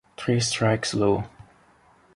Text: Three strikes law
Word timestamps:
Three 0.17 0.39
strikes 0.39 0.95
law 0.95 1.29